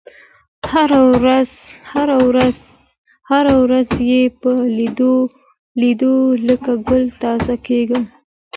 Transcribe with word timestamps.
هره 3.29 3.53
ورځ 3.63 3.89
یې 4.09 4.21
په 4.41 4.51
لېدلو 5.81 6.17
لکه 6.47 6.71
ګل 6.87 7.03
تازه 7.21 7.55
کېدمه 7.65 8.09